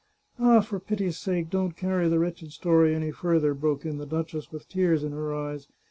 [0.39, 4.51] "Ah, for pity's sake, don't carry the wretched story any further," broke in the duchess
[4.51, 5.67] with tears in her eyes.